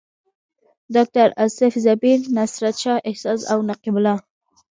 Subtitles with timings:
[0.95, 4.15] ډاکټر اصف زبیر، نصرت شاه احساس او نقیب الله.